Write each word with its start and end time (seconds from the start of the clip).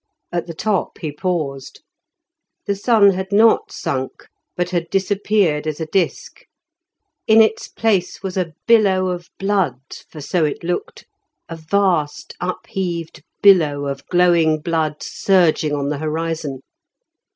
At 0.31 0.47
the 0.47 0.55
top 0.55 0.97
he 0.97 1.11
paused. 1.11 1.83
The 2.65 2.73
sun 2.75 3.11
had 3.11 3.31
not 3.31 3.71
sunk, 3.71 4.25
but 4.57 4.71
had 4.71 4.89
disappeared 4.89 5.67
as 5.67 5.79
a 5.79 5.85
disk. 5.85 6.43
In 7.27 7.39
its 7.39 7.67
place 7.67 8.23
was 8.23 8.35
a 8.35 8.53
billow 8.65 9.09
of 9.09 9.29
blood, 9.37 9.77
for 10.09 10.19
so 10.19 10.43
it 10.43 10.63
looked, 10.63 11.05
a 11.47 11.55
vast 11.55 12.33
up 12.41 12.65
heaved 12.67 13.21
billow 13.43 13.85
of 13.85 14.03
glowing 14.07 14.59
blood 14.59 15.03
surging 15.03 15.75
on 15.75 15.89
the 15.89 15.99
horizon. 15.99 16.61